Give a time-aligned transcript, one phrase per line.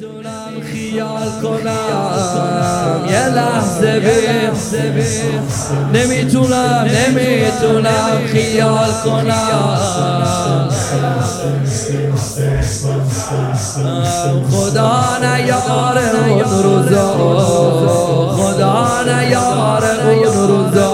[0.00, 3.04] نمی‌تونم خیال کنم.
[3.10, 5.00] یه لحظه بی
[5.98, 10.68] نمی‌تونم نمی‌تونم خیال کنم.
[14.50, 17.08] خدا نیاره اون روزا.
[18.36, 20.90] خدا نیاره اون روزا.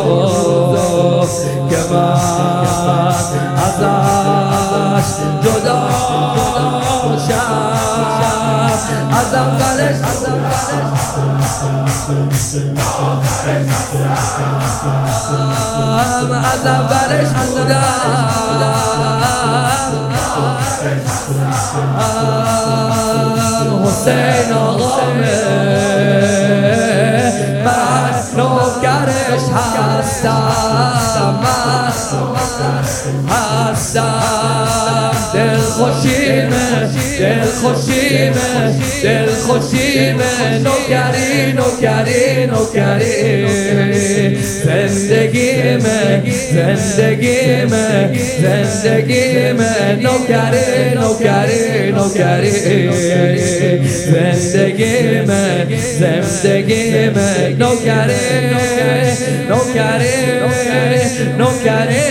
[1.70, 2.12] که من
[3.56, 5.10] ازش
[5.42, 5.78] جدا
[9.36, 9.96] از اولش
[16.42, 17.26] از اولش
[23.84, 25.44] حسین آقامه
[27.64, 30.54] من نوکرش هستم
[31.42, 31.92] من
[33.28, 34.36] هستم
[35.76, 43.46] دل خوشیمه دل خوشیمه دل خوشیمه نوکری نوکری نوکری
[44.64, 47.86] زندگیمه زندگیمه
[48.40, 52.50] زندگیمه نوکری نوکری نوکری
[54.12, 55.66] زندگیمه
[55.98, 58.26] زندگیمه نوکری
[59.48, 60.16] نوکری
[61.38, 62.06] نوکری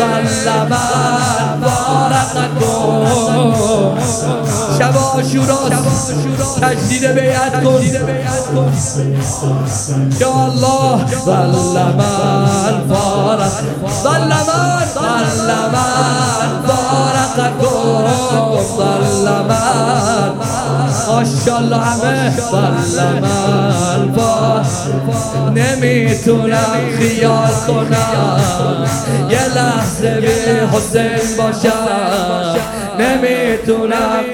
[0.00, 1.89] غلبت
[2.34, 4.00] بارقکم
[4.78, 5.58] شبا شورا
[6.62, 7.82] تجدید بیعت کن
[10.20, 13.52] یا الله ظلمن فارق
[14.02, 18.10] ظلمن ظلمن فارقکم
[18.76, 20.30] ظلمن
[21.08, 23.60] ماشاءالله همه ظلمن
[25.54, 28.40] نمی‌تونم خیال کنم
[29.60, 32.56] لحظه به حسین باشم
[32.98, 34.24] نمی‌تونم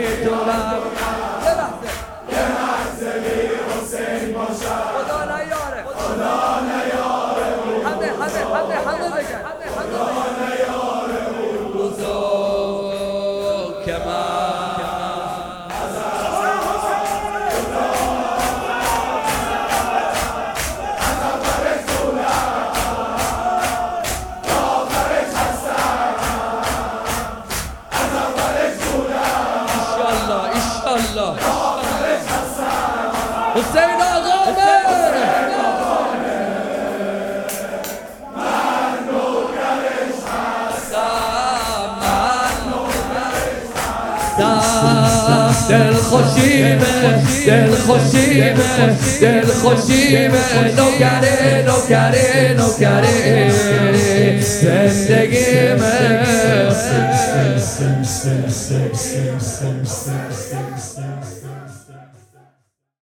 [30.97, 31.37] الله.
[33.55, 34.47] حسین آقا
[45.69, 46.79] دل خوشیمه
[47.47, 50.39] دل خوشیمه دل خوشیمه
[50.77, 53.46] نوکره نوکره نوکره
[54.61, 56.17] sendegime